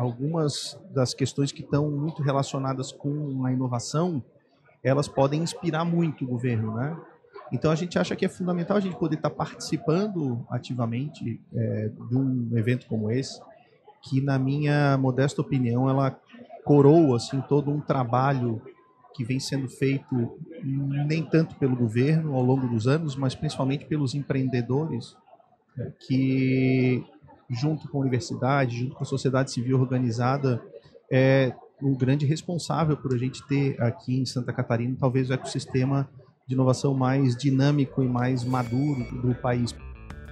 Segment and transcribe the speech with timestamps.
[0.00, 4.22] algumas das questões que estão muito relacionadas com a inovação,
[4.82, 6.96] elas podem inspirar muito o governo, né?
[7.52, 12.16] Então a gente acha que é fundamental a gente poder estar participando ativamente é, de
[12.16, 13.42] um evento como esse,
[14.02, 16.18] que na minha modesta opinião ela
[16.64, 18.62] coroa assim todo um trabalho
[19.12, 24.14] que vem sendo feito nem tanto pelo governo ao longo dos anos, mas principalmente pelos
[24.14, 25.14] empreendedores
[26.06, 27.04] que
[27.50, 30.62] junto com a universidade, junto com a sociedade civil organizada,
[31.10, 36.08] é um grande responsável por a gente ter aqui em Santa Catarina talvez o ecossistema
[36.46, 39.74] de inovação mais dinâmico e mais maduro do país.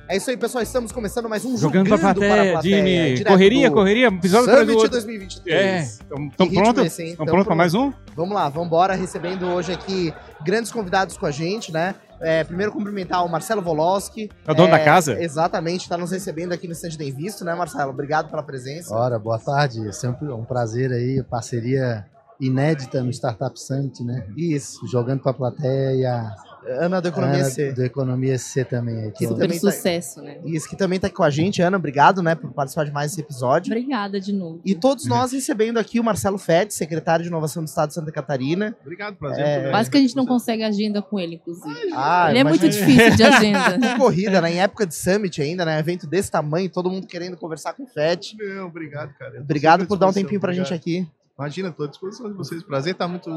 [0.08, 0.62] É isso aí, pessoal.
[0.62, 3.16] Estamos começando mais um Jogando, Jogando pra plateia, para a plateia.
[3.16, 3.24] Jimmy.
[3.24, 4.06] Correria, correria.
[4.06, 4.90] Episódio do Summit outro.
[4.90, 5.54] 2023.
[5.54, 6.96] É, estão Que ritmo prontos?
[6.96, 7.92] Tamo prontos para mais um?
[8.16, 8.94] Vamos lá, vamos embora.
[8.94, 11.94] Recebendo hoje aqui grandes convidados com a gente, né?
[12.20, 14.30] É, primeiro cumprimentar o Marcelo Voloski.
[14.46, 15.20] É o dono da casa?
[15.22, 17.90] Exatamente, está nos recebendo aqui no Stand Tem Visto, né, Marcelo?
[17.90, 18.94] Obrigado pela presença.
[18.94, 19.86] Ora, boa tarde.
[19.86, 22.06] É sempre um prazer aí, parceria
[22.40, 24.26] inédita no Startup Summit, né?
[24.36, 24.86] Isso.
[24.86, 26.34] Jogando para a plateia e a
[26.66, 27.72] Ana do Economia Ana C.
[27.72, 29.10] do Economia C também.
[29.10, 30.38] também Pelo tá- sucesso, né?
[30.44, 31.60] Isso, que também tá aqui com a gente.
[31.62, 33.72] Ana, obrigado, né, por participar de mais esse episódio.
[33.72, 34.60] Obrigada de novo.
[34.64, 38.12] E todos nós recebendo aqui o Marcelo Fed, secretário de Inovação do Estado de Santa
[38.12, 38.76] Catarina.
[38.82, 39.44] Obrigado, prazer.
[39.44, 39.70] É.
[39.70, 41.90] Quase que a gente não consegue agenda com ele, inclusive.
[41.94, 43.78] Ah, ele é muito difícil de agenda.
[43.78, 44.52] Que corrida, né?
[44.52, 45.78] Em época de Summit ainda, né?
[45.78, 48.36] Evento desse tamanho, todo mundo querendo conversar com o FET.
[48.38, 49.40] Não, obrigado, cara.
[49.40, 50.80] Obrigado por dar um tempinho pra gente obrigado.
[50.80, 51.08] aqui.
[51.38, 52.62] Imagina, estou à disposição de vocês.
[52.64, 53.30] Prazer tá muito,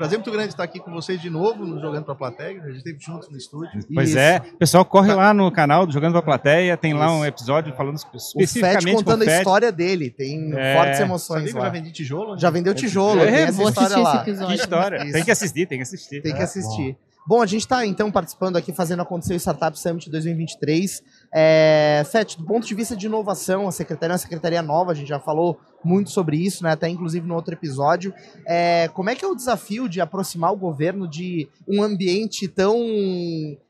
[0.00, 2.62] prazer muito grande estar aqui com vocês de novo, no jogando para a plateia.
[2.62, 3.70] A gente esteve juntos no estúdio.
[3.94, 4.18] Pois Isso.
[4.18, 4.40] é.
[4.58, 6.74] Pessoal, corre lá no canal do Jogando pra Plateia.
[6.76, 9.38] Tem lá um episódio falando O FET especificamente contando com o a Fed.
[9.38, 10.08] história dele.
[10.10, 11.60] Tem É, fortes Sabia emoções lá.
[11.60, 12.32] já vendi tijolo?
[12.32, 12.38] né?
[12.38, 14.24] Já vendeu tijolo, É, tem essa Vou história lá.
[14.24, 15.02] Que história.
[15.04, 15.12] Isso.
[15.12, 16.22] Tem que assistir, tem que assistir.
[16.22, 16.96] Tem que assistir.
[17.30, 21.00] Bom, a gente está então participando aqui, fazendo acontecer o Startup Summit 2023.
[21.32, 24.94] É, Fete, do ponto de vista de inovação, a secretaria é uma secretaria nova, a
[24.96, 26.72] gente já falou muito sobre isso, né?
[26.72, 28.12] Até inclusive no outro episódio.
[28.44, 32.76] É, como é que é o desafio de aproximar o governo de um ambiente tão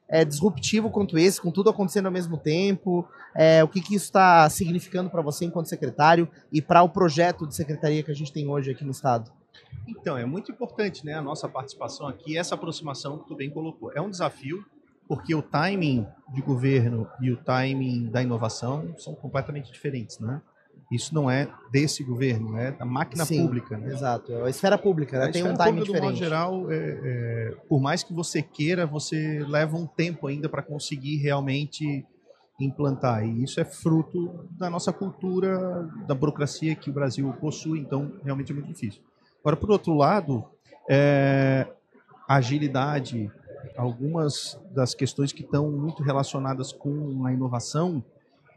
[0.08, 3.06] é, disruptivo quanto esse, com tudo acontecendo ao mesmo tempo?
[3.36, 7.46] É, o que, que isso está significando para você enquanto secretário e para o projeto
[7.46, 9.30] de secretaria que a gente tem hoje aqui no Estado?
[9.86, 13.92] Então, é muito importante né, a nossa participação aqui, essa aproximação que tu bem colocou.
[13.92, 14.64] É um desafio,
[15.08, 20.40] porque o timing de governo e o timing da inovação são completamente diferentes, né?
[20.90, 23.92] Isso não é desse governo, é da máquina Sim, pública, né?
[23.92, 25.26] Exato, é a esfera pública, né?
[25.26, 26.18] A tem um timing pública, do modo diferente.
[26.18, 31.18] geral, é, é, por mais que você queira, você leva um tempo ainda para conseguir
[31.18, 32.04] realmente
[32.58, 33.24] implantar.
[33.24, 38.50] E isso é fruto da nossa cultura, da burocracia que o Brasil possui, então realmente
[38.50, 39.00] é muito difícil.
[39.40, 40.44] Agora, por outro lado,
[40.88, 41.66] é,
[42.28, 43.30] agilidade,
[43.76, 48.04] algumas das questões que estão muito relacionadas com a inovação,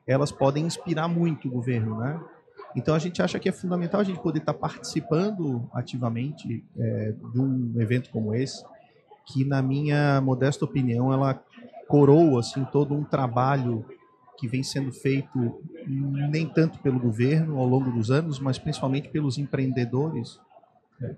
[0.05, 2.19] elas podem inspirar muito o governo, né?
[2.75, 7.39] Então a gente acha que é fundamental a gente poder estar participando ativamente é, de
[7.39, 8.65] um evento como esse,
[9.25, 11.41] que na minha modesta opinião ela
[11.87, 13.85] coroa assim todo um trabalho
[14.37, 19.37] que vem sendo feito nem tanto pelo governo ao longo dos anos, mas principalmente pelos
[19.37, 20.39] empreendedores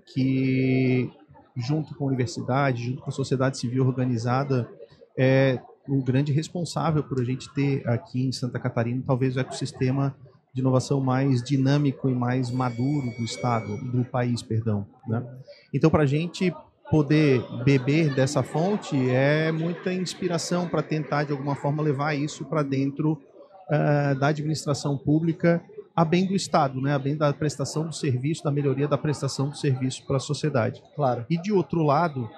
[0.06, 1.10] que
[1.56, 4.68] junto com a universidade, junto com a sociedade civil organizada,
[5.16, 10.14] é um grande responsável por a gente ter aqui em Santa Catarina talvez o ecossistema
[10.52, 14.86] de inovação mais dinâmico e mais maduro do estado, do país, perdão.
[15.06, 15.24] Né?
[15.72, 16.52] Então, para a gente
[16.90, 22.62] poder beber dessa fonte é muita inspiração para tentar de alguma forma levar isso para
[22.62, 23.20] dentro
[23.68, 25.62] ah, da administração pública
[25.96, 26.94] a bem do Estado, né?
[26.94, 30.82] a bem da prestação do serviço, da melhoria da prestação do serviço para a sociedade.
[30.94, 31.24] Claro.
[31.30, 32.28] E de outro lado,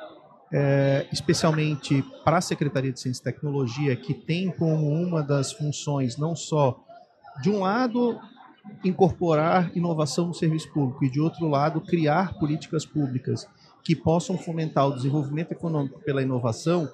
[0.53, 6.17] é, especialmente para a Secretaria de Ciência e Tecnologia, que tem como uma das funções
[6.17, 6.79] não só,
[7.43, 8.21] de um lado,
[8.85, 13.49] incorporar inovação no serviço público e, de outro lado, criar políticas públicas
[13.83, 16.89] que possam fomentar o desenvolvimento econômico pela inovação,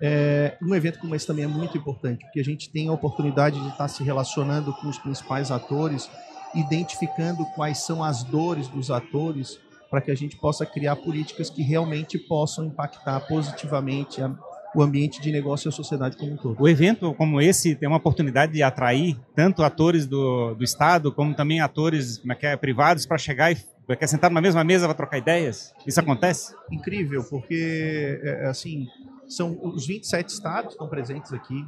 [0.00, 3.60] é, um evento como esse também é muito importante, porque a gente tem a oportunidade
[3.60, 6.10] de estar se relacionando com os principais atores,
[6.54, 9.58] identificando quais são as dores dos atores,
[9.90, 14.34] para que a gente possa criar políticas que realmente possam impactar positivamente a-
[14.74, 16.60] o ambiente de negócio e a sociedade como um todo.
[16.60, 21.34] O evento como esse tem uma oportunidade de atrair tanto atores do, do Estado, como
[21.34, 23.56] também atores é é, privados para chegar e
[23.88, 25.72] é que é, sentar numa mesma mesa para trocar ideias.
[25.86, 26.52] Isso acontece?
[26.70, 28.86] incrível, porque assim,
[29.28, 31.66] são os 27 estados que estão presentes aqui.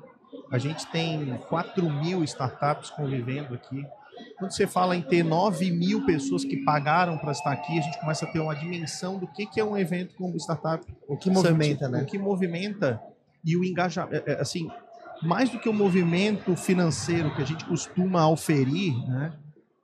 [0.51, 3.85] A gente tem 4 mil startups convivendo aqui.
[4.39, 7.99] Quando você fala em ter 9 mil pessoas que pagaram para estar aqui, a gente
[8.01, 11.17] começa a ter uma dimensão do que, que é um evento como o Startup O
[11.17, 12.03] que movimenta, Summit, né?
[12.03, 13.03] O que movimenta
[13.45, 14.29] e o engajamento.
[14.29, 14.69] é, é, Assim,
[15.23, 19.33] mais do que o movimento financeiro que a gente costuma auferir, né,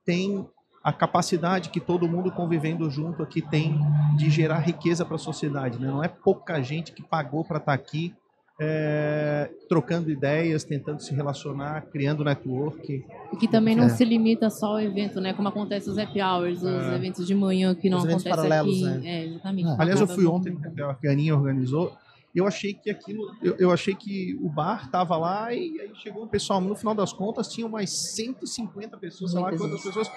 [0.04, 0.46] tem
[0.84, 3.80] a capacidade que todo mundo convivendo junto aqui tem
[4.18, 5.78] de gerar riqueza para a sociedade.
[5.80, 5.88] Né?
[5.88, 8.14] Não é pouca gente que pagou para estar aqui
[8.60, 13.04] é, trocando ideias, tentando se relacionar, criando network.
[13.32, 13.88] E que também não É.
[13.88, 15.32] se limita só ao evento, né?
[15.32, 16.94] Como acontece os happy hours, os É.
[16.94, 18.98] eventos de manhã que não Os eventos acontece paralelos, aqui.
[19.00, 19.08] né?
[19.10, 19.68] É, exatamente.
[19.70, 19.76] Ah.
[19.78, 21.96] Aliás, eu fui ontem, que a Ganinha organizou,
[22.32, 26.22] eu achei que aquilo, eu, eu achei que o bar tava lá e aí chegou
[26.22, 30.08] o pessoal, no final das contas tinham mais 150 pessoas, sei lá quantas pessoas,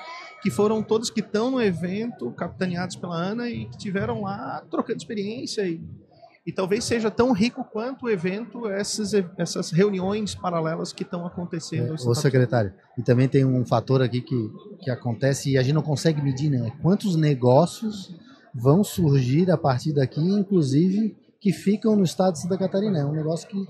[0.41, 4.97] que foram todas que estão no evento, capitaneados pela Ana e que tiveram lá trocando
[4.97, 5.81] experiência e,
[6.45, 11.95] e talvez seja tão rico quanto o evento essas, essas reuniões paralelas que estão acontecendo.
[11.95, 14.51] É, Ô, secretário, e também tem um fator aqui que,
[14.81, 16.71] que acontece e a gente não consegue medir, né?
[16.81, 18.15] Quantos negócios
[18.53, 22.99] vão surgir a partir daqui, inclusive que ficam no estado de Santa Catarina.
[22.99, 23.67] É um negócio que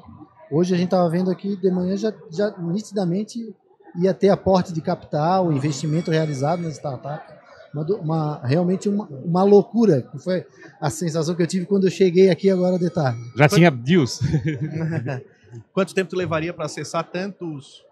[0.52, 3.54] hoje a gente estava vendo aqui de manhã já, já nitidamente
[3.98, 7.36] ia ter aporte de capital, investimento realizado nas startups.
[7.74, 10.46] Uma, uma- realmente uma, uma loucura, que foi
[10.80, 13.20] a sensação que eu tive quando eu cheguei aqui agora de tarde.
[13.36, 14.20] Já tinha deals.
[15.74, 17.84] Quanto tempo tu levaria para acessar tantos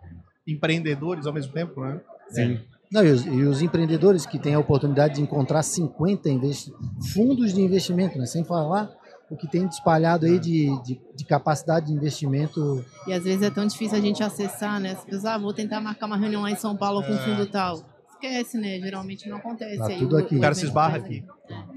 [0.47, 1.99] empreendedores ao mesmo tempo, né?
[2.29, 2.59] Sim.
[2.91, 6.73] Não, e, os, e os empreendedores que têm a oportunidade de encontrar 50 investi-
[7.13, 8.25] fundos de investimento, né?
[8.25, 8.89] sem falar
[9.30, 12.86] o que tem espalhado aí de, de, de capacidade de investimento.
[13.07, 14.92] E às vezes é tão difícil a gente acessar, né?
[14.92, 17.18] As pessoas, ah, vou tentar marcar uma reunião lá em São Paulo com É.
[17.18, 17.83] fundo tal.
[18.12, 18.80] Esquece, né?
[18.80, 19.77] Geralmente não acontece.
[19.77, 20.38] Tá Aí tudo aqui.
[20.38, 21.24] O cara se esbarra aqui.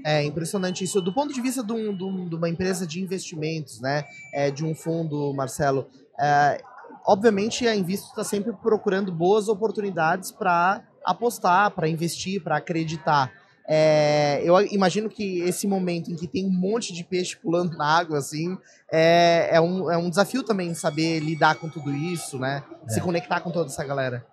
[0.05, 1.01] É impressionante isso.
[1.01, 4.03] Do ponto de vista de, de um- de uma empresa de investimentos, né?
[4.33, 5.87] É, de um fundo, Marcelo,
[6.19, 6.61] é,
[7.05, 13.31] obviamente a Invisto está sempre procurando boas oportunidades para apostar, para investir, para acreditar.
[13.71, 17.85] É, eu imagino que esse momento em que tem um monte de peixe pulando na
[17.85, 18.57] água, assim,
[18.91, 22.63] é, é, um, é um desafio também saber lidar com tudo isso, né?
[22.87, 24.25] Se conectar com toda essa galera.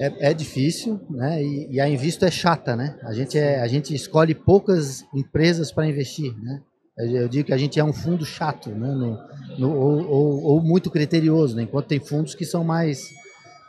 [0.00, 1.40] É, é difícil, né?
[1.40, 2.98] E, e a Invisto é chata, né?
[3.04, 6.60] A gente, é, a gente escolhe poucas empresas para investir, né?
[6.98, 8.88] Eu eu digo que a gente é um fundo chato, né?
[8.88, 9.18] No-
[9.56, 11.62] no- ou, ou- ou muito criterioso, né?
[11.62, 13.08] Enquanto tem fundos que são mais,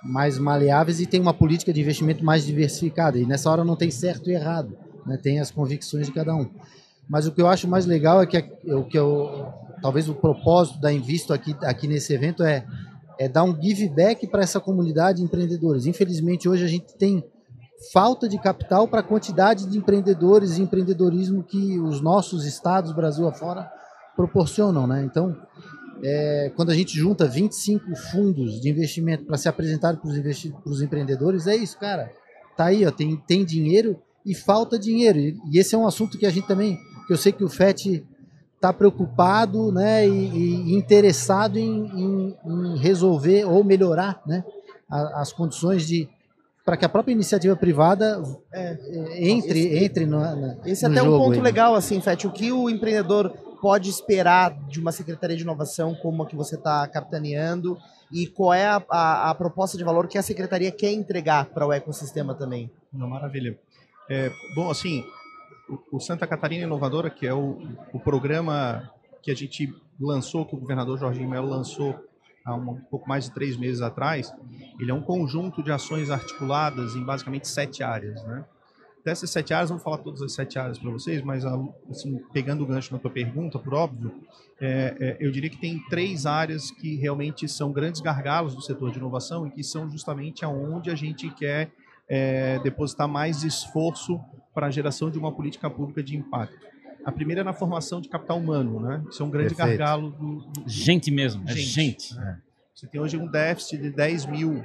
[0.03, 3.19] mais maleáveis e tem uma política de investimento mais diversificada.
[3.19, 4.75] E nessa hora não tem certo e errado,
[5.05, 5.17] né?
[5.17, 6.49] Tem as convicções de cada um.
[7.07, 9.47] Mas o que eu acho mais legal é que a- o que eu,
[9.81, 12.65] talvez o propósito da Invisto aqui, aqui nesse evento é
[13.17, 15.85] é dar um give back para essa comunidade de empreendedores.
[15.85, 17.23] Infelizmente, hoje a gente tem
[17.93, 23.27] falta de capital para a quantidade de empreendedores e empreendedorismo que os nossos estados, Brasil
[23.27, 23.71] afora,
[24.15, 24.85] proporcionam.
[24.87, 25.03] Né?
[25.05, 25.35] Então,
[26.03, 30.09] é, quando a gente junta 25 fundos de investimento para se apresentar para
[30.65, 32.11] os empreendedores, é isso, cara.
[32.57, 35.19] Tá aí, ó, tem, tem dinheiro e falta dinheiro.
[35.19, 36.77] E, esse é um assunto que a gente também,
[37.07, 38.03] que eu sei que o FET
[38.55, 44.43] está preocupado né, e, e interessado em, em- em resolver ou melhorar né,
[44.89, 46.07] as condições de
[46.63, 48.71] para que a própria iniciativa privada é,
[49.19, 51.43] entre, Esse- entre no, na, Esse é até um ponto aí, né?
[51.43, 52.25] legal, assim, Fete.
[52.25, 53.29] O que o empreendedor
[53.61, 57.77] pode esperar de uma Secretaria de Inovação como a que você está capitaneando
[58.11, 61.67] e qual é a, a- a proposta de valor que a Secretaria quer entregar para
[61.67, 62.71] o ecossistema também?
[62.91, 63.59] Não, maravilha.
[64.09, 65.03] É, bom, assim,
[65.91, 67.57] o, Santa Catarina Inovadora, que é o,
[67.91, 68.91] o programa
[69.21, 71.99] que a gente lançou, que o governador Jorginho Melo lançou
[72.45, 74.31] há um, pouco mais de três meses atrás,
[74.79, 78.45] ele é um conjunto de ações articuladas em basicamente sete áreas, né?
[79.03, 82.67] Dessas sete áreas, vou falar todas as sete áreas para vocês, mas assim, pegando o
[82.67, 84.11] gancho na tua pergunta, por óbvio,
[84.59, 88.91] é, é, eu diria que tem três áreas que realmente são grandes gargalos do setor
[88.91, 91.71] de inovação e que são justamente aonde a gente quer
[92.07, 94.19] é, depositar mais esforço
[94.53, 96.65] para a geração de uma política pública de impacto.
[97.03, 99.03] A primeira é na formação de capital humano, né?
[99.09, 99.77] Isso é um grande Perfeito.
[99.77, 101.61] gargalo do, do, Gente mesmo, é Gente.
[101.61, 102.15] gente.
[102.15, 102.39] né?
[102.73, 104.63] Você tem hoje um déficit de 10 mil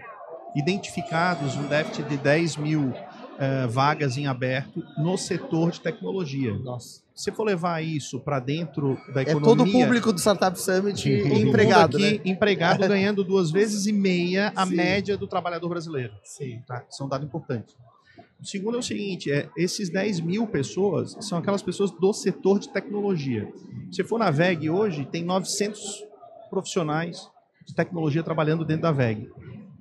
[0.54, 2.92] identificados, um déficit de 10 mil
[3.42, 6.52] eh, vagas em aberto no setor de tecnologia.
[6.58, 7.00] Nossa.
[7.14, 9.44] Se você for levar isso para dentro da É economia...
[9.46, 12.20] todo o público do Startup Summit todo mundo empregado, aqui né?
[12.26, 14.76] empregado ganhando duas vezes e meia a Sim.
[14.76, 16.12] média do trabalhador brasileiro.
[16.22, 16.60] Sim.
[16.66, 16.84] Tá?
[16.90, 17.74] Isso é um dado importante.
[18.38, 22.58] O segundo é o seguinte, é, esses 10 mil pessoas são aquelas pessoas do setor
[22.58, 23.50] de tecnologia.
[23.90, 26.04] Se você for na VEG hoje, tem 900
[26.50, 27.26] profissionais
[27.66, 29.30] de tecnologia trabalhando dentro da VEG.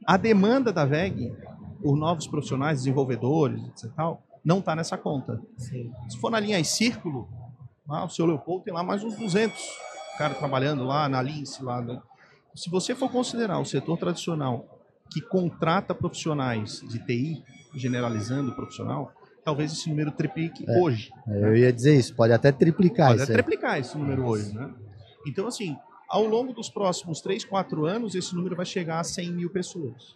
[0.06, 1.34] A demanda da VEG
[1.82, 3.86] por novos profissionais, desenvolvedores, etc.
[3.86, 5.42] e tal, não está nessa conta.
[5.58, 5.92] Sim.
[6.10, 7.28] Se for na linha Círculo,
[7.88, 9.58] lá, o seu Leopoldo tem lá mais uns 200
[10.18, 11.64] caras trabalhando lá na Lince.
[11.64, 12.02] Lá, né?
[12.56, 14.80] Se você for considerar o setor tradicional
[15.12, 17.44] que contrata profissionais de TI,
[17.76, 19.12] generalizando o profissional,
[19.44, 21.12] talvez esse número triplique hoje.
[21.28, 23.44] Eu ia dizer isso, pode até triplicar Pode isso até aí.
[23.44, 24.72] triplicar esse número hoje, né?
[25.26, 25.76] Então, assim,
[26.08, 30.16] ao longo dos próximos 3, 4 anos, esse número vai chegar a 100 mil pessoas.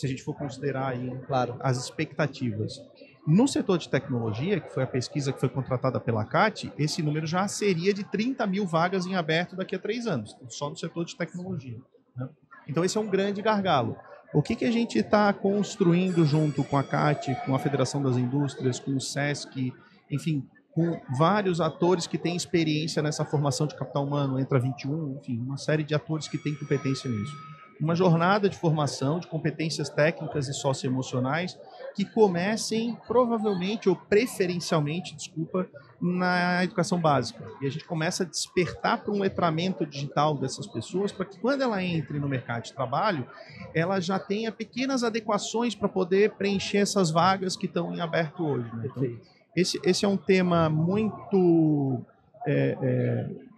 [0.00, 1.56] Se a gente for considerar aí Claro.
[1.60, 2.80] as expectativas.
[3.26, 7.26] No setor de tecnologia, que foi a pesquisa que foi contratada pela CAT, esse número
[7.26, 11.04] já seria de 30 mil vagas em aberto daqui a três anos, só no setor
[11.04, 11.78] de tecnologia.
[12.16, 12.28] né?
[12.66, 13.96] Então, esse é um grande gargalo.
[14.32, 18.16] O que, que a gente está construindo junto com a CAT, com a Federação das
[18.16, 19.72] Indústrias, com o SESC,
[20.10, 25.38] enfim, com vários atores que têm experiência nessa formação de capital humano, entra 21, enfim,
[25.40, 27.36] uma série de atores que têm competência nisso.
[27.80, 31.58] Uma jornada de formação de competências técnicas e socioemocionais
[31.94, 35.66] que comecem provavelmente ou preferencialmente, desculpa,
[36.00, 37.44] na educação básica.
[37.60, 41.62] E a gente começa a despertar para um letramento digital dessas pessoas para que quando
[41.62, 43.26] ela entre no mercado de trabalho,
[43.74, 48.70] ela já tenha pequenas adequações para poder preencher essas vagas que estão em aberto hoje.
[48.74, 48.84] né?
[48.86, 49.18] Então,
[49.56, 52.00] esse, esse é um tema muito
[52.46, 53.49] é, é,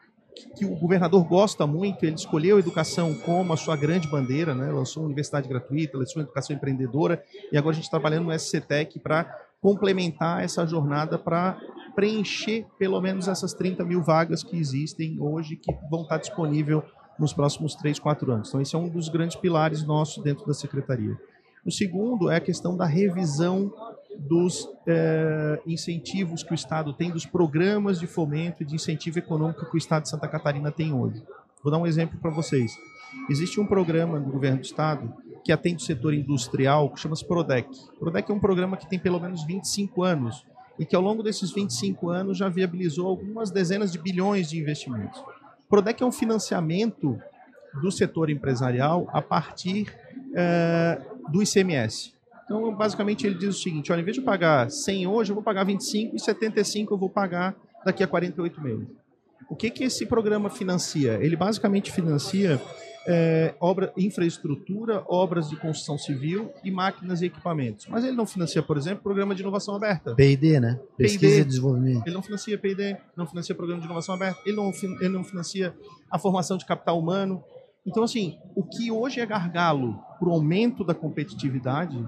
[0.56, 2.04] que- o governador gosta muito.
[2.04, 4.70] Ele escolheu a educação como a sua grande bandeira, né?
[4.70, 8.32] lançou uma universidade gratuita, lançou uma educação empreendedora e agora a gente está trabalhando no
[8.32, 9.24] SCTEC para
[9.60, 11.58] complementar essa jornada para
[11.94, 16.82] preencher pelo menos essas 30 mil vagas que existem hoje que vão estar disponíveis
[17.18, 18.48] nos próximos 3, 4 anos.
[18.48, 21.16] Então, esse é um dos grandes pilares nossos dentro da secretaria.
[21.64, 23.72] O segundo é a questão da revisão
[24.18, 29.66] dos eh, incentivos que o Estado tem, dos programas de fomento e de incentivo econômico
[29.66, 31.22] que o Estado de Santa Catarina tem hoje.
[31.62, 32.72] Vou dar um exemplo para vocês.
[33.28, 35.12] Existe um programa do governo do Estado
[35.44, 37.68] que atende o setor industrial, que chama-se PRODEC.
[37.98, 40.46] PRODEC é um programa que tem pelo menos 25 anos
[40.78, 45.22] e que ao longo desses 25 anos já viabilizou algumas dezenas de bilhões de investimentos.
[45.68, 47.18] PRODEC é um financiamento
[47.80, 49.92] do setor empresarial a partir
[50.34, 51.00] eh,
[51.30, 52.12] do ICMS.
[52.44, 55.44] Então, basicamente, ele diz o seguinte: olha, em vez de pagar 100 hoje, eu vou
[55.44, 58.86] pagar 25 e 75 eu vou pagar daqui a 48 meses.
[59.48, 61.18] O que, que esse programa financia?
[61.20, 62.60] Ele basicamente financia
[63.06, 67.86] eh, obra, infraestrutura, obras de construção civil e máquinas e equipamentos.
[67.88, 70.14] Mas ele não financia, por exemplo, programa de inovação aberta.
[70.14, 70.78] P&D, né?
[70.96, 72.06] Pesquisa e desenvolvimento.
[72.06, 74.70] Ele não financia P&D, não financia programa de inovação aberta, ele não,
[75.00, 75.74] ele não financia
[76.10, 77.42] a formação de capital humano.
[77.84, 81.98] Então, assim, o que hoje é gargalo para o aumento da competitividade,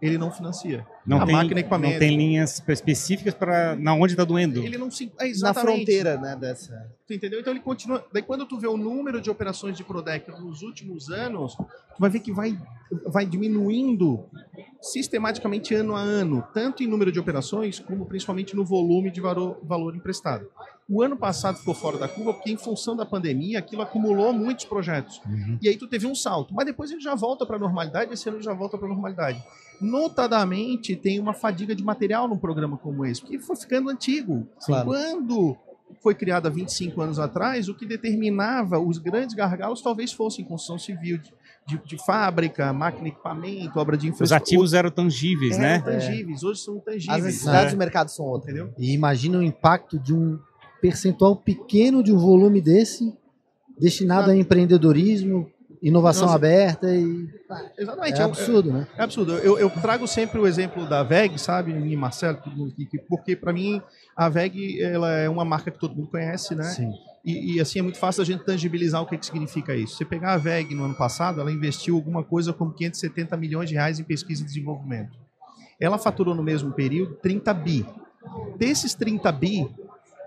[0.00, 0.86] ele não financia.
[1.06, 1.92] Não, a tem, máquina e equipamento.
[1.94, 4.62] não tem linhas específicas para na onde está doendo.
[4.62, 5.12] Ele não se...
[5.18, 6.90] é Na fronteira, né, dessa.
[7.06, 7.40] Tu entendeu?
[7.40, 8.04] Então ele continua.
[8.12, 12.10] Daí quando tu vê o número de operações de Prodec nos últimos anos, tu vai
[12.10, 12.58] ver que vai,
[13.06, 14.24] vai diminuindo
[14.80, 19.58] sistematicamente ano a ano, tanto em número de operações, como principalmente no volume de valor,
[19.62, 20.46] valor emprestado.
[20.88, 24.64] O ano passado ficou fora da curva porque, em função da pandemia, aquilo acumulou muitos
[24.64, 25.20] projetos.
[25.60, 26.54] E aí tu teve um salto.
[26.54, 28.90] Mas depois ele já volta para a normalidade, esse ano ele já volta para a
[28.90, 29.42] normalidade.
[29.80, 34.46] Notadamente, tem uma fadiga de material num programa como esse, porque foi ficando antigo.
[34.64, 34.86] Claro.
[34.86, 35.56] Quando
[36.02, 40.78] foi criado há 25 anos atrás, o que determinava os grandes gargalos talvez fossem construção
[40.78, 41.32] civil, de,
[41.66, 44.36] de- de fábrica, máquina e equipamento, obra de Os infraestrutura.
[44.56, 45.78] ativos eram tangíveis, eram né?
[45.80, 47.22] tangíveis, hoje são As tangíveis.
[47.24, 47.74] necessidades É.
[47.74, 48.54] do mercado são outras.
[48.54, 48.72] Entendeu?
[48.78, 50.38] E imagina o impacto de um
[50.80, 53.12] percentual pequeno de um volume desse
[53.78, 55.50] destinado a empreendedorismo,
[55.88, 56.36] inovação Nossa.
[56.36, 57.28] aberta e
[57.78, 58.18] Exatamente.
[58.18, 58.86] é é absurdo, né?
[58.96, 59.32] É absurdo.
[59.38, 62.98] Eu, eu trago sempre o exemplo da VEG, sabe, e Marcelo, todo mundo aqui, que-
[62.98, 63.80] porque para mim
[64.16, 66.64] a VEG ela é uma marca que todo mundo conhece, né?
[66.64, 66.90] Sim.
[67.24, 69.96] E, e, assim é muito fácil a gente tangibilizar o que, que significa isso.
[69.96, 73.74] Você pegar a VEG no ano passado, ela investiu alguma coisa como 570 milhões de
[73.74, 75.18] reais em pesquisa e desenvolvimento.
[75.80, 77.84] Ela faturou no mesmo período 30 bi.
[78.58, 79.68] Desses 30 bi,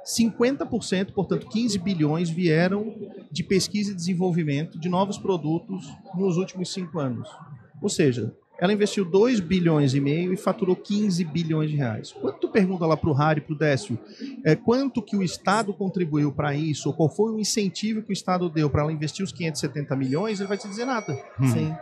[0.06, 2.96] 50%, portanto 15 bilhões, vieram
[3.32, 7.30] de pesquisa e desenvolvimento de novos produtos nos últimos cinco anos.
[7.82, 12.12] Ou seja, ela investiu 2 bilhões e meio e faturou 15 bilhões de reais.
[12.12, 13.98] Quando tu pergunta lá para o Harry e para o Décio
[14.44, 18.14] é, quanto que o Estado contribuiu para isso, ou qual foi o incentivo que o
[18.14, 21.18] Estado deu para ela investir os 570 milhões, ele vai te dizer nada.
[21.40, 21.48] Hum.
[21.48, 21.76] Sim.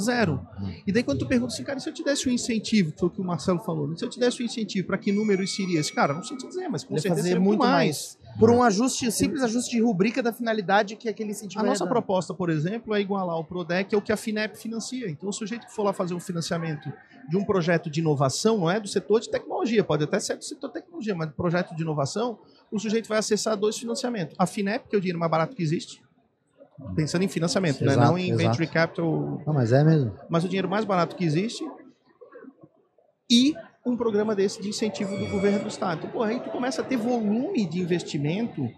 [0.00, 0.46] Zero.
[0.86, 3.00] E daí quando tu pergunta assim, cara, e se eu te desse um incentivo, que
[3.00, 5.42] foi o que o Marcelo falou, se eu te desse um incentivo, para que número
[5.42, 5.80] isso iria?
[5.80, 8.18] Esse cara, não sei te dizer, mas com Ele certeza fazer seria muito mais.
[8.38, 12.32] Por um ajuste, simples ajuste de rubrica da finalidade que aquele incentivo A nossa proposta,
[12.32, 15.08] por exemplo, é igualar o PRODEC ao que a FINEP financia.
[15.08, 16.90] Então, o sujeito que for lá fazer um financiamento
[17.28, 20.44] de um projeto de inovação, não é do setor de tecnologia, pode até ser do
[20.44, 22.38] setor de tecnologia, mas do projeto de inovação,
[22.70, 24.34] o sujeito vai acessar dois financiamentos.
[24.38, 26.01] A FINEP, que é o dinheiro mais barato que existe,
[26.94, 27.92] pensando em financiamento, né?
[27.92, 28.38] Exato, não em exato.
[28.48, 30.12] venture capital, Não, mas é mesmo.
[30.28, 31.64] mas o dinheiro mais barato que existe,
[33.30, 35.98] e um programa desse de incentivo do governo do Estado.
[35.98, 38.68] Então, pô, aí tu começa a ter volume de investimento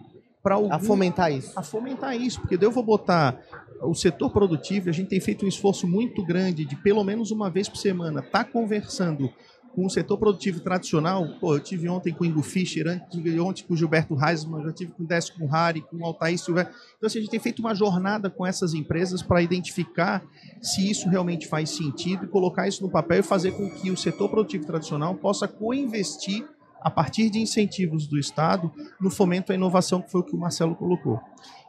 [0.43, 1.59] para A fomentar isso.
[1.59, 3.39] a fomentar isso, porque daí eu vou botar
[3.83, 7.51] o setor produtivo, a gente tem feito um esforço muito grande de pelo menos uma
[7.51, 9.31] vez por semana estar conversando
[9.75, 13.03] com o setor produtivo tradicional, pô, eu tive ontem com o Ingo Fischer,
[13.41, 16.71] ontem com o Gilberto Reisman, já tive com o Décio Conrari, com o Altair Silva.
[16.97, 20.23] Então, assim, a gente tem feito uma jornada com essas empresas para identificar
[20.63, 23.97] se isso realmente faz sentido e colocar isso no papel e fazer com que o
[23.97, 26.47] setor produtivo tradicional possa co-investir
[26.85, 30.39] a partir de incentivos do Estado no fomento à inovação, que foi o que o
[30.39, 31.19] Marcelo colocou.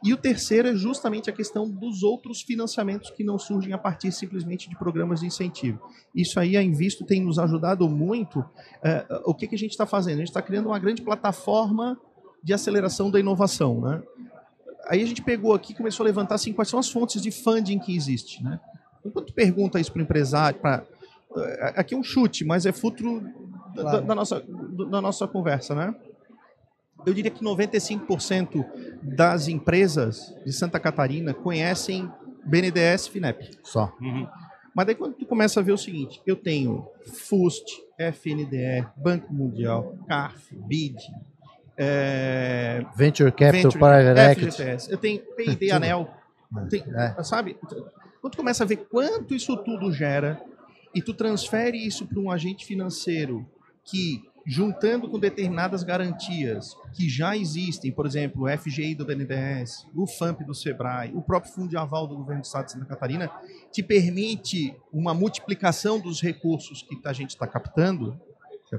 [0.04, 4.12] E o terceiro é justamente a questão dos outros financiamentos que não surgem a partir
[4.12, 5.80] simplesmente de programas de incentivo.
[6.14, 8.44] Isso aí, a Invisto tem nos ajudado muito.
[8.84, 10.16] É, o que, que a gente está fazendo?
[10.16, 11.98] A gente está criando uma grande plataforma
[12.42, 13.80] de aceleração da inovação.
[13.80, 14.02] Né?
[14.86, 17.30] Aí a gente pegou aqui e começou a levantar assim, quais são as fontes de
[17.30, 18.44] funding que existe.
[18.44, 18.60] Né?
[19.02, 20.84] Enquanto pergunta isso para o empresário, pra,
[21.38, 23.22] é, aqui é um chute, mas é futuro
[23.74, 23.98] claro.
[23.98, 24.44] da, da, nossa,
[24.84, 25.94] da nossa conversa, né?
[27.04, 28.64] Eu diria que 95%
[29.02, 32.10] das empresas de Santa Catarina conhecem
[32.44, 33.50] BNDES FINEP.
[33.62, 33.92] Só.
[34.00, 34.26] Uhum.
[34.74, 37.64] Mas daí quando tu começa a ver o seguinte, eu tenho FUST,
[37.98, 40.96] FNDE, Banco Mundial, CARF, BID,
[41.76, 42.84] é...
[42.96, 44.90] Venture Capital, Venture, Private Equity.
[44.90, 46.10] Eu tenho P&D Anel.
[46.70, 47.22] Tem, é.
[47.22, 47.54] Sabe?
[48.20, 50.40] Quando tu começa a ver quanto isso tudo gera
[50.94, 53.46] e tu transfere isso para um agente financeiro
[53.84, 60.06] que, juntando com determinadas garantias que já existem, por exemplo, o FGI do BNDES, o
[60.06, 63.28] FAMP do SEBRAE, o próprio Fundo de Aval do Governo do Estado de Santa Catarina,
[63.72, 68.18] te permite uma multiplicação dos recursos que a gente está captando,
[68.72, 68.78] é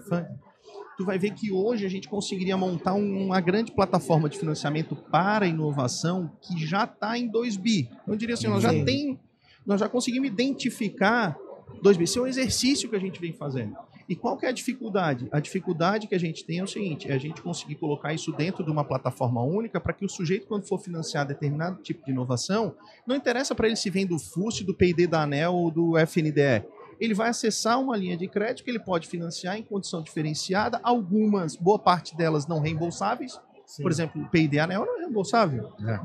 [0.98, 5.46] tu vai ver que hoje a gente conseguiria montar uma grande plataforma de financiamento para
[5.46, 7.90] inovação que já está em 2 bi.
[8.08, 9.20] Eu diria assim, nós já tem,
[9.66, 11.38] nós já conseguimos identificar
[11.84, 12.06] 2 bi.
[12.06, 13.78] Esse é um exercício que a gente vem fazendo.
[14.08, 15.28] E qual que é a dificuldade?
[15.32, 18.32] A dificuldade que a gente tem é o seguinte, é a gente conseguir colocar isso
[18.32, 22.12] dentro de uma plataforma única para que o sujeito, quando for financiar determinado tipo de
[22.12, 22.74] inovação,
[23.06, 26.64] não interessa para ele se vem do FUST, do P&D da ANEL ou do FNDE.
[27.00, 31.56] Ele vai acessar uma linha de crédito que ele pode financiar em condição diferenciada, algumas,
[31.56, 33.84] boa parte delas não reembolsáveis, Sim.
[33.84, 35.74] Por exemplo, o PID Anel não é reembolsável.
[35.86, 36.00] É.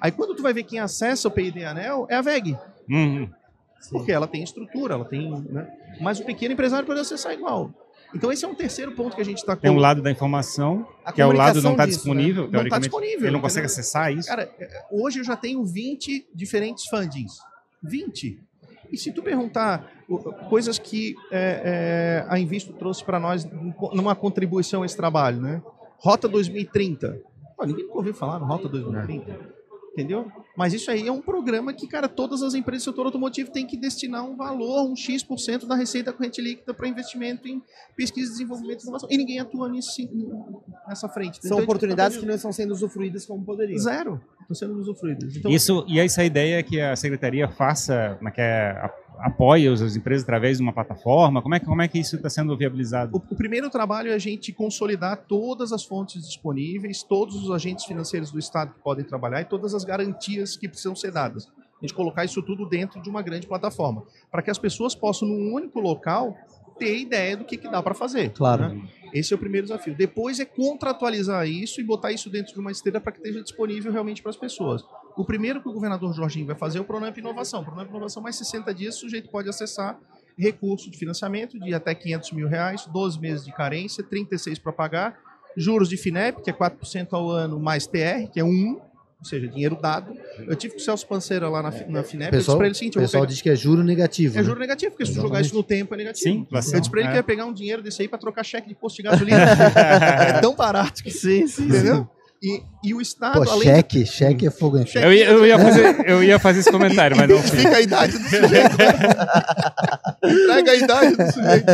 [0.00, 2.56] Aí quando tu vai ver quem acessa o PID Anel é a VEG.
[2.88, 3.28] Uhum.
[3.90, 5.30] Porque ela tem estrutura, ela tem.
[5.30, 5.68] Né?
[6.00, 7.72] Mas o pequeno empresário pode acessar igual.
[8.14, 10.86] Então esse é um terceiro ponto que a gente está Tem um lado da informação,
[11.04, 12.50] a que é o lado não está disponível, né?
[12.52, 13.26] Não está disponível.
[13.26, 13.80] Ele não consegue entendeu?
[13.80, 14.28] acessar isso.
[14.28, 17.38] Cara, é, hoje eu já tenho 20 diferentes fundings.
[17.82, 18.40] 20.
[18.90, 19.92] E se tu perguntar
[20.48, 23.46] coisas que é, é, a Invisto trouxe para nós
[23.92, 25.62] numa contribuição a esse trabalho, né?
[25.98, 27.20] Rota 2030.
[27.56, 29.57] Pô, ninguém nunca ouviu falar no Rota 2030
[29.98, 30.30] entendeu?
[30.56, 33.66] Mas isso aí é um programa que, cara, todas as empresas do setor automotivo têm
[33.66, 37.60] que destinar um valor, um X% da receita corrente líquida para investimento em
[37.96, 39.08] pesquisa, desenvolvimento e inovação.
[39.10, 39.90] E ninguém atua nisso,
[40.88, 41.40] nessa frente.
[41.40, 43.78] São então, oportunidades tá que não estão sendo usufruídas como poderiam.
[43.78, 44.20] Zero.
[44.42, 45.36] Estão sendo usufruídas.
[45.36, 48.88] Então, isso, e essa ideia é que a Secretaria faça, como é que é, a
[49.20, 51.42] apoia as empresas através de uma plataforma?
[51.42, 53.16] Como é que, como é que isso está sendo viabilizado?
[53.16, 57.84] O, o, primeiro trabalho é a gente consolidar todas as fontes disponíveis, todos os agentes
[57.84, 61.48] financeiros do Estado que podem trabalhar e todas as garantias que precisam ser dadas.
[61.80, 65.28] A gente colocar isso tudo dentro de uma grande plataforma, para que as pessoas possam,
[65.28, 66.36] num único local,
[66.78, 68.30] ter ideia do que, que dá para fazer.
[68.30, 68.68] Claro.
[68.68, 68.88] Né?
[69.12, 69.94] Esse é o primeiro desafio.
[69.94, 73.92] Depois é contratualizar isso e botar isso dentro de uma esteira para que esteja disponível
[73.92, 74.84] realmente para as pessoas.
[75.16, 77.62] O primeiro que o governador Jorginho vai fazer é o Pronamp Inovação.
[77.62, 79.98] O Pronamp Inovação, mais 60 dias, o sujeito pode acessar
[80.38, 85.18] recurso de financiamento de até 500 mil reais, 12 meses de carência, 36 para pagar,
[85.56, 88.80] juros de FINEP, que é 4% ao ano, mais TR, que é 1,
[89.18, 90.16] ou seja, dinheiro dado.
[90.46, 92.72] Eu tive com o Celso Panceira lá na, na FINEP, pessoal, eu disse para ele
[92.72, 92.98] o seguinte...
[92.98, 93.32] O pessoal pegar...
[93.32, 94.34] diz que é juro negativo.
[94.36, 94.44] É né?
[94.44, 95.20] juro negativo, porque Exatamente.
[95.20, 96.22] se tu jogar isso no tempo é negativo.
[96.24, 97.10] Sim, Eu disse para ele é.
[97.10, 99.38] que ia pegar um dinheiro desse aí para trocar cheque de posto de gasolina.
[100.28, 102.08] é tão barato que sim, sim, entendeu?
[102.42, 104.06] E, e o Estado, Pô, além cheque, de...
[104.06, 105.04] cheque é fogo em cheque.
[105.04, 108.16] Eu ia, eu, ia fazer, eu ia fazer esse comentário, mas não fica a idade
[108.16, 108.76] do sujeito.
[110.22, 111.66] Entrega a idade do sujeito.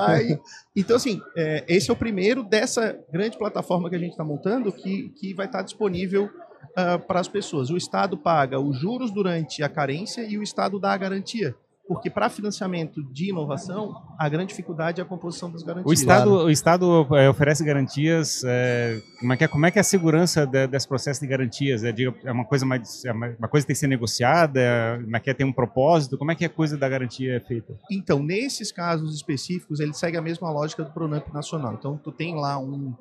[0.00, 0.38] Aí,
[0.74, 4.72] então, assim, é, esse é o primeiro dessa grande plataforma que a gente está montando
[4.72, 7.68] que, que vai estar tá disponível uh, para as pessoas.
[7.68, 11.54] O Estado paga os juros durante a carência e o Estado dá a garantia
[11.86, 15.90] porque para financiamento de inovação, a grande dificuldade é a composição das garantias.
[15.90, 19.78] O Estado, o Estado é, oferece garantias, é, como, é que é, como é que
[19.78, 21.84] é a segurança de, desse processo de garantias?
[21.84, 21.94] É,
[22.24, 25.34] é uma coisa mais, é uma coisa que tem que ser negociada, é que é,
[25.34, 27.78] tem um propósito, como é que a coisa da garantia é feita?
[27.90, 31.74] Então, nesses casos específicos, ele segue a mesma lógica do Pronamp nacional.
[31.74, 32.94] Então, tu tem lá um,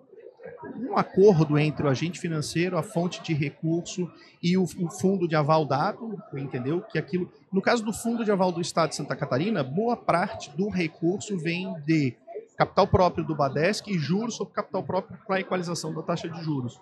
[0.77, 5.35] um acordo entre o agente financeiro, a fonte de recurso e o, o, fundo de
[5.35, 6.81] aval dado, entendeu?
[6.81, 10.49] Que aquilo, no caso do fundo de aval do Estado de Santa Catarina, boa parte
[10.51, 12.15] do recurso vem de
[12.57, 16.79] capital próprio do Badesc e juros sobre capital próprio para equalização da taxa de juros.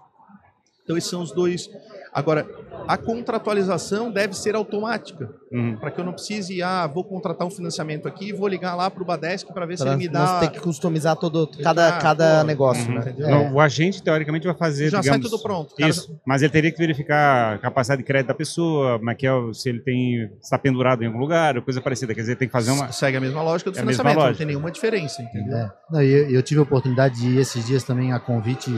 [0.84, 1.70] Então esses são os dois.
[2.14, 2.46] Agora,
[2.88, 5.78] a contratualização deve ser automática, Uhum.
[5.78, 9.02] para que eu não precise, ah, vou contratar um financiamento aqui, vou ligar lá para
[9.02, 10.40] o Badesc para ver se Pra ele me não dá.
[10.40, 12.96] ter que customizar todo, cada, Ah, cada pô, negócio, Uhum.
[12.96, 13.02] né?
[13.02, 13.28] Entendeu?
[13.28, 15.30] Então, O agente, teoricamente, vai fazer, Já sai digamos...
[15.30, 15.76] tudo pronto.
[15.76, 19.14] Cara, Isso, mas ele teria que verificar a capacidade de crédito da pessoa, como é
[19.20, 22.14] é, se ele tem está pendurado em algum lugar, ou coisa parecida.
[22.14, 22.92] Quer dizer, tem que fazer uma...
[22.92, 24.38] Segue a mesma lógica do É financiamento, não lógica.
[24.40, 25.56] tem nenhuma diferença, entendeu?
[25.58, 25.72] É.
[25.90, 28.70] Não, e eu, eu tive a oportunidade de ir esses dias também a convite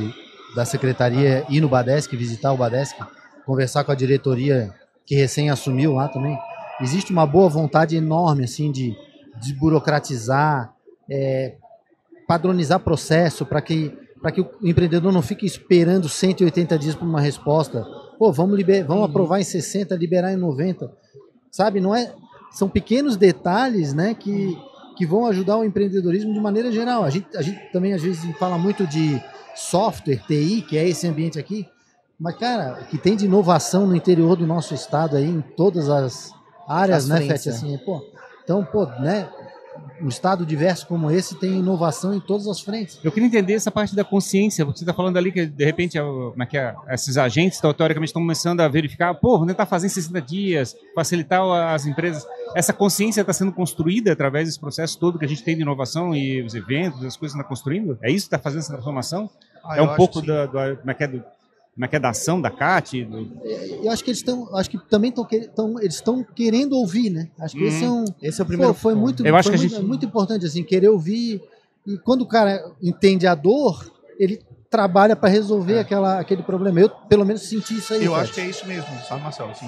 [0.56, 2.96] da secretaria ir no Badesc, visitar o Badesc,
[3.46, 4.74] conversar com a diretoria
[5.06, 6.38] que recém assumiu lá também.
[6.82, 8.96] Existe uma boa vontade enorme assim de
[9.40, 10.74] desburocratizar,
[11.10, 11.56] é,
[12.28, 17.22] padronizar processo para que para que o empreendedor não fique esperando 180 dias para uma
[17.22, 17.86] resposta.
[18.18, 20.92] Pô, vamos liber, vamos aprovar em 60, liberar em 90.
[21.52, 22.12] Sabe, não é
[22.50, 24.58] são pequenos detalhes, né, que
[24.96, 27.04] que vão ajudar o empreendedorismo de maneira geral.
[27.04, 29.22] A gente, a gente também às vezes fala muito de
[29.56, 31.68] software, TI, que é esse ambiente aqui,
[32.20, 35.90] mas cara, o que tem de inovação no interior do nosso estado aí, em todas
[35.90, 36.32] as
[36.68, 37.50] áreas, As né, frentes, Fete?
[37.50, 37.52] é.
[37.52, 38.02] Assim, pô,
[38.44, 39.28] então, pô, né,
[40.02, 43.00] um estado diverso como esse tem inovação em todas as frentes.
[43.04, 45.98] Eu queria entender essa parte da consciência, porque você está falando ali que, de repente,
[45.98, 49.66] é como é que é, esses agentes, teo- teoricamente, estão começando a verificar, pô, tentar
[49.66, 51.42] fazer em 60 dias, facilitar
[51.74, 52.26] as empresas.
[52.56, 56.16] Essa consciência está sendo construída através desse processo todo que a gente tem de inovação
[56.16, 57.98] e os eventos, as coisas que está construindo?
[58.02, 59.30] É isso que está fazendo essa transformação?
[59.64, 61.24] Ah, é um pouco da- como, é que é, do-
[61.76, 63.04] como é que é da ação da CAT?
[63.04, 63.30] do-
[63.84, 67.30] Eu acho que eles estão, acho que também estão eles estão querendo ouvir, né?
[67.38, 69.58] Acho que esse é um Esse é o primeiro Pô, foi muito, Eu acho foi
[69.58, 71.42] que a muito, gente- muito importante assim, querer ouvir
[71.86, 76.80] e quando o cara entende a dor, ele trabalha para resolver aquela, aquele problema.
[76.80, 78.04] Eu pelo menos senti isso aí.
[78.06, 78.24] Eu cara.
[78.24, 79.52] acho que é isso mesmo, sabe, Marcelo?
[79.52, 79.68] Assim,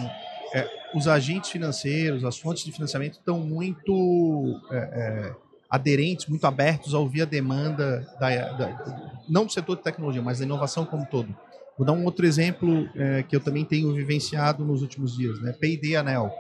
[0.54, 0.66] é,
[0.96, 5.36] os agentes financeiros, as fontes de financiamento estão muito é, é,
[5.70, 8.86] aderentes, muito abertos a ouvir a demanda, da, da-
[9.28, 11.36] não do setor de tecnologia, mas da inovação como um todo.
[11.78, 15.54] Vou dar um outro exemplo é, que eu também tenho vivenciado nos últimos dias, né?
[15.54, 16.32] P&D Anel.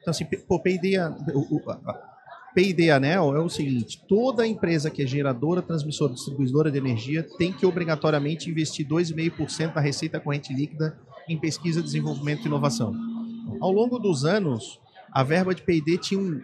[0.00, 5.06] Então, assim, pô, P&D, a- a- a- Anel é o seguinte, toda empresa que é
[5.06, 11.38] geradora, transmissora, distribuidora de energia tem que obrigatoriamente investir 2,5% da receita corrente líquida em
[11.38, 12.94] pesquisa, desenvolvimento e inovação.
[13.60, 14.80] Ao longo dos anos,
[15.12, 16.40] a verba de P&D tinha um,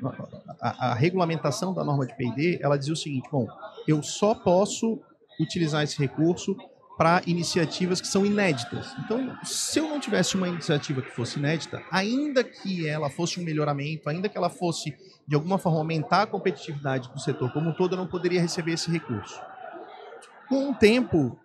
[0.61, 3.47] a, a regulamentação da norma de P&D, ela dizia o seguinte, bom,
[3.87, 4.99] eu só posso
[5.41, 6.57] utilizar esse recurso
[6.97, 8.95] para iniciativas que são inéditas.
[9.05, 13.45] Então, se eu não tivesse uma iniciativa que fosse inédita, ainda que ela fosse um
[13.45, 14.97] melhoramento, ainda que ela fosse
[15.29, 18.73] de alguma forma aumentar a competitividade do setor como um todo, eu não poderia receber
[18.73, 19.41] esse recurso.
[20.49, 21.39] Com o tempo,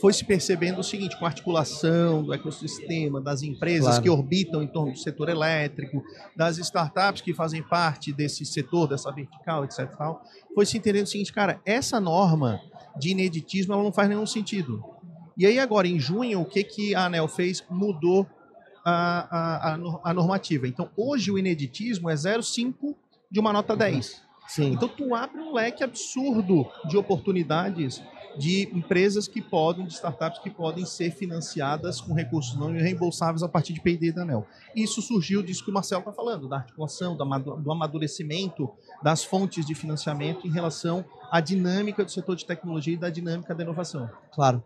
[0.00, 4.02] foi se percebendo o seguinte, com a articulação do ecossistema, das empresas Claro.
[4.02, 6.02] que orbitam em torno do setor elétrico,
[6.36, 9.88] das startups que fazem parte desse setor, dessa vertical, etc.
[9.96, 10.22] tal,
[10.54, 12.60] Foi se entendendo o seguinte, cara, essa norma
[12.98, 14.82] de ineditismo ela não faz nenhum sentido.
[15.36, 17.64] E aí agora, em junho, o que, que a ANEL fez?
[17.70, 18.26] Mudou
[18.84, 18.90] a,
[19.70, 20.66] a, a, no- a normativa.
[20.66, 22.94] Então, hoje o ineditismo é 0,5
[23.30, 24.20] de uma nota 10.
[24.48, 24.72] Sim.
[24.72, 28.02] Então tu abre um leque absurdo de oportunidades
[28.36, 33.48] de empresas que podem, de startups que podem ser financiadas com recursos não reembolsáveis a
[33.48, 34.46] partir de P&D da ANEL.
[34.74, 38.70] Isso surgiu disso que o Marcelo está falando, da articulação, do amadu- do amadurecimento
[39.02, 43.54] das fontes de financiamento em relação à dinâmica do setor de tecnologia e da dinâmica
[43.54, 44.08] da inovação.
[44.32, 44.62] Claro.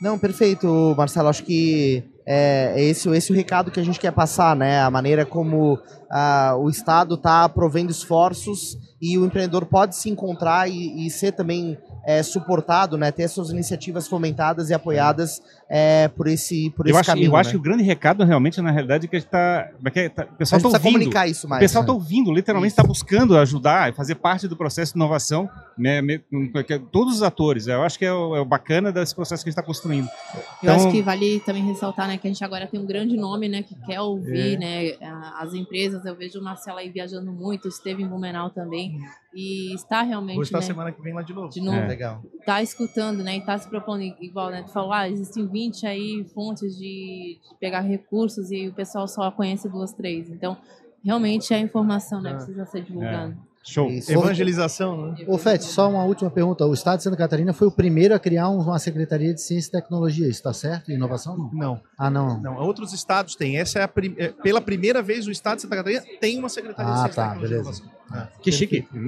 [0.00, 1.28] Não, perfeito, Marcelo.
[1.28, 4.80] Acho que é é esse, esse o recado que a gente quer passar, né?
[4.80, 5.78] A maneira como
[6.10, 11.32] ah, o Estado está provendo esforços e o empreendedor pode se encontrar e, e ser
[11.32, 13.10] também é, suportado, né?
[13.12, 17.26] Ter suas iniciativas fomentadas e apoiadas é, por esse, por esse Eu acho, caminho.
[17.32, 17.52] eu acho né?
[17.52, 20.22] que o grande recado realmente, na realidade, é que a gente tá, é que tá-
[20.22, 20.92] o a pessoal gente está precisa ouvindo.
[20.92, 21.60] comunicar isso O mais.
[21.60, 21.86] pessoal né?
[21.86, 27.16] está ouvindo, literalmente está buscando ajudar, fazer parte do processo de inovação, né, é todos
[27.16, 27.66] os atores.
[27.66, 30.08] Eu acho que é o, é o bacana desse processo que a gente está construindo.
[30.34, 33.16] Eu Então- acho que vale também ressaltar, né, que a gente agora tem um grande
[33.16, 34.58] nome, né, que quer ouvir, É.
[34.58, 34.92] né,
[35.38, 36.04] as empresas.
[36.04, 38.98] Eu vejo o Marcelo aí viajando muito, esteve em Blumenau também
[39.34, 41.48] e está realmente, Vou estar né, semana que vem lá de novo.
[41.50, 41.86] de novo, É.
[41.86, 42.22] Legal.
[42.46, 46.26] tá escutando, né, e tá se propondo igual, né, tu falou, ah, existem 20 aí
[46.34, 50.28] fontes de, de pegar recursos e o pessoal só conhece duas, três.
[50.30, 50.56] Então,
[51.04, 52.34] realmente a informação, né, Ah.
[52.36, 53.36] precisa ser divulgada.
[53.64, 53.90] Show.
[53.90, 54.10] Isso.
[54.10, 55.24] Evangelização, né?
[55.26, 56.64] Ô, Fete, só uma última pergunta.
[56.64, 59.68] O Estado de Santa Catarina foi o primeiro a criar um- uma Secretaria de Ciência
[59.68, 60.24] e Tecnologia.
[60.26, 60.90] Isso está certo?
[60.90, 61.36] Inovação?
[61.36, 61.50] Não.
[61.52, 61.80] Não.
[61.98, 62.40] Ah, não.
[62.40, 63.58] Não, outros estados têm.
[63.58, 64.14] Essa é a prim...
[64.16, 67.14] é, pela primeira vez o estado de Santa Catarina tem uma secretaria de Ah, Ciência,
[67.22, 67.82] tá, Tecnologia e beleza.
[68.14, 68.26] É.
[68.42, 68.86] Que chique.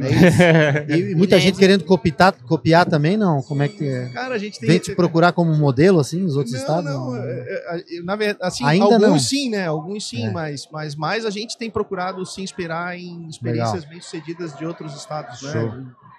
[0.89, 3.43] E, e muita gente querendo copiar, copiar também, não?
[3.43, 4.09] Como é que é?
[4.09, 6.85] Cara, a gente tem Vem te procurar como modelo, assim, os outros não, estados?
[6.85, 9.19] Não, é, é, é, na verdade, assim, Ainda alguns não.
[9.19, 9.67] sim, né?
[9.67, 10.31] Alguns sim, É.
[10.31, 15.43] mas, mas mais a gente tem procurado se inspirar em experiências bem-sucedidas de outros estados,
[15.43, 15.53] né?
[15.53, 15.73] Show.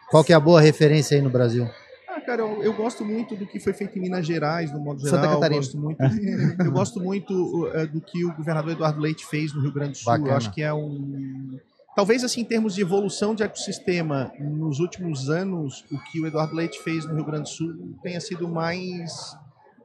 [0.09, 1.69] Qual que é a boa referência aí no Brasil?
[2.07, 4.99] Ah, cara, eu, eu gosto muito do que foi feito em Minas Gerais, no modo
[4.99, 5.33] Santa geral.
[5.33, 5.59] Eu Catarina.
[5.61, 6.01] gosto muito,
[6.65, 9.97] eu gosto muito uh, do que o governador Eduardo Leite fez no Rio Grande do
[9.97, 10.11] Sul.
[10.11, 10.29] Bacana.
[10.29, 11.57] Eu acho que é um.
[11.95, 16.55] Talvez, assim, em termos de evolução de ecossistema, nos últimos anos, o que o Eduardo
[16.55, 19.37] Leite fez no Rio Grande do Sul tenha sido mais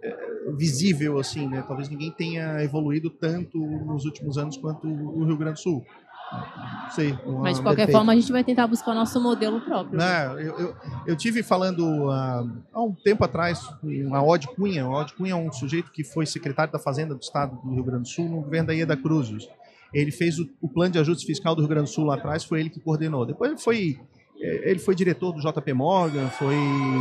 [0.02, 1.64] eh, visível, assim, né?
[1.66, 5.84] Talvez ninguém tenha evoluído tanto nos últimos anos quanto o Rio Grande do Sul.
[6.32, 7.16] Não sei.
[7.40, 7.92] Mas de qualquer perfeito.
[7.92, 9.98] forma, a gente vai tentar buscar o nosso modelo próprio.
[9.98, 14.86] né, eu, eu, eu tive falando ah, há um tempo atrás, uma Odd Cunha.
[14.86, 17.84] O Odd Cunha é um sujeito que foi secretário da Fazenda do Estado do Rio
[17.84, 19.48] Grande do Sul no governo da Ieda Cruzes.
[19.92, 22.44] Ele fez o, o plano de ajuste fiscal do Rio Grande do Sul lá atrás,
[22.44, 23.25] foi ele que coordenou.
[23.25, 23.99] Depois ele foi,
[24.40, 26.57] eh, ele foi diretor do JP Morgan, foi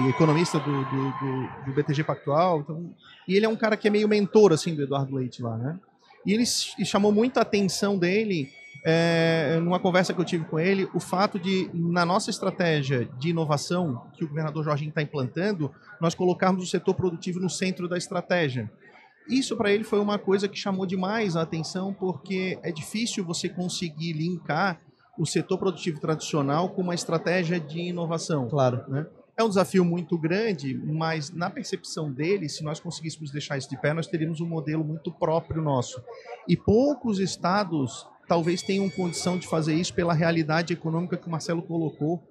[0.09, 2.59] economista do, do, do- do BTG Pactual.
[2.61, 2.93] Então,
[3.27, 5.79] e ele é um cara que é meio mentor assim, do Eduardo Leite lá, né?
[6.25, 6.43] E ele
[6.79, 8.49] e chamou muita atenção dele
[8.83, 13.29] é, numa conversa que eu tive com ele, o fato de, na nossa estratégia de
[13.29, 17.97] inovação que o governador Jorginho está implantando, nós colocarmos o setor produtivo no centro da
[17.97, 18.71] estratégia.
[19.27, 23.49] Isso para ele foi uma coisa que chamou demais a atenção, porque é difícil você
[23.49, 24.79] conseguir linkar
[25.17, 28.47] o setor produtivo tradicional com uma estratégia de inovação.
[28.47, 28.83] Claro.
[29.37, 33.77] É um desafio muito grande, mas na percepção dele, se nós conseguíssemos deixar isso de
[33.77, 36.01] pé, nós teríamos um modelo muito próprio nosso.
[36.47, 41.61] E poucos estados talvez tenham condição de fazer isso pela realidade econômica que o Marcelo
[41.61, 42.23] colocou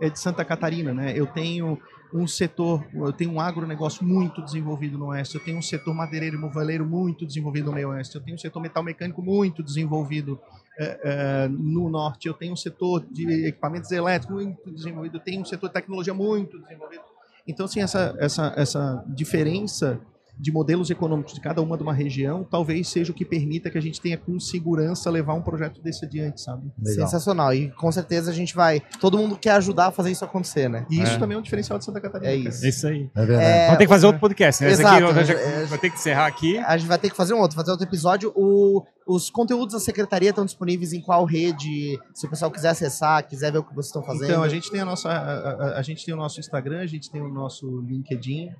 [0.00, 1.12] é de Santa Catarina, né?
[1.14, 1.78] Eu tenho
[2.12, 6.36] um setor, eu tenho um agronegócio muito desenvolvido no Oeste, eu tenho um setor madeireiro
[6.36, 10.40] e moveleiro muito desenvolvido no meio Oeste, eu tenho um setor metal mecânico muito desenvolvido
[10.78, 15.42] eh, eh, no Norte, eu tenho um setor de equipamentos elétricos muito desenvolvido, eu tenho
[15.42, 17.02] um setor de tecnologia muito desenvolvido.
[17.46, 20.00] Então, assim, essa, essa, essa diferença
[20.38, 23.78] de modelos econômicos de cada uma de uma região talvez seja o que permita que
[23.78, 26.70] a gente tenha com segurança levar um projeto desse adiante, sabe?
[26.78, 27.06] Legal.
[27.06, 27.52] Sensacional.
[27.54, 28.80] E com certeza a gente vai.
[29.00, 30.86] Todo mundo quer ajudar a fazer isso acontecer, né?
[30.90, 31.18] E isso É.
[31.18, 32.30] também é um diferencial de Santa Catarina.
[32.32, 32.48] É cara.
[32.48, 32.64] isso.
[32.64, 33.10] É isso aí.
[33.14, 33.48] É verdade.
[33.48, 34.70] É, Vamos ter que fazer outro podcast, né?
[34.70, 36.58] Esse Exato, aqui eu já, é- vai ter que encerrar aqui.
[36.58, 38.32] A gente vai ter que fazer um outro, fazer outro episódio.
[38.34, 41.98] O- os conteúdos da secretaria estão disponíveis em qual rede?
[42.14, 44.24] Se o pessoal quiser acessar, quiser ver o que vocês estão fazendo.
[44.30, 46.86] Então, a gente tem a nossa, a, a- a gente tem o nosso Instagram, a
[46.86, 48.50] gente tem o nosso LinkedIn,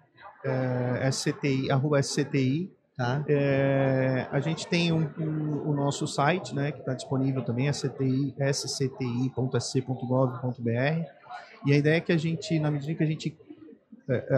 [0.44, 2.70] é, SCTI, arroba SCTI.
[2.96, 3.24] Tá?
[3.28, 7.70] É, a gente tem um- um- o nosso site, né, que está disponível também, é
[7.72, 11.04] SCTI, scti.sc.gov.br.
[11.66, 13.34] E a ideia é que a gente, na medida que a gente é, é,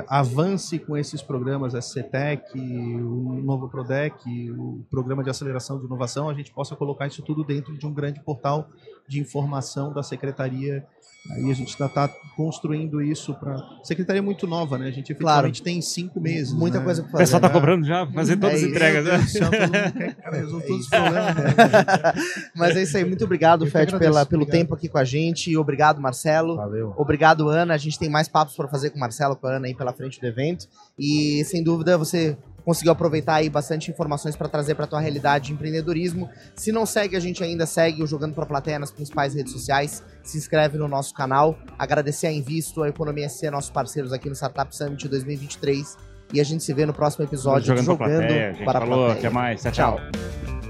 [0.08, 6.35] avance com esses programas, SCTEC, o novo PRODEC, o Programa de Aceleração de Inovação, a
[6.35, 8.68] gente possa colocar isso tudo dentro de um grande portal
[9.08, 10.85] de informação da Secretaria.
[11.30, 13.56] Aí a gente está construindo isso para.
[13.85, 14.88] Secretaria é muito nova, né?
[14.88, 16.52] A gente efetivamente tem cinco meses.
[16.52, 16.85] Muita né?
[16.85, 17.22] coisa O pra fazer.
[17.22, 17.54] pessoal tá né?
[17.54, 19.11] cobrando já fazer todas É as entregas, né?
[19.12, 21.35] Deus do céu, todo mundo quer que resolva todos os problemas.
[21.37, 22.12] né?
[22.56, 23.04] Mas é isso aí.
[23.04, 24.61] Muito obrigado, Fed, pela, pelo Obrigado.
[24.61, 25.48] tempo aqui com a gente.
[25.48, 26.56] E obrigado, Marcelo.
[26.56, 26.92] Valeu.
[26.96, 27.74] Obrigado, Ana.
[27.74, 29.92] A gente tem mais papos para fazer com o Marcelo, com a Ana aí pela
[29.92, 30.68] frente do evento.
[30.98, 35.53] E sem dúvida você conseguiu aproveitar aí bastante informações para trazer para tua realidade de
[35.53, 36.31] empreendedorismo.
[36.55, 40.03] Se não segue a gente ainda, segue o Jogando para Plateia nas principais redes sociais.
[40.22, 41.59] Se inscreve no nosso canal.
[41.79, 45.96] Agradecer a Invisto, a Economia SC, nossos parceiros aqui no Startup Summit 2023.
[46.33, 48.64] E a gente se vê no próximo episódio Jogando, do pra plateia, gente.
[48.64, 49.18] para a Falou, Plateia.
[49.18, 49.61] até mais.
[49.62, 49.72] Tchau.
[49.72, 50.62] Tchau.